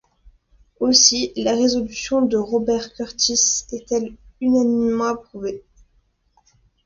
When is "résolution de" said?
1.53-2.35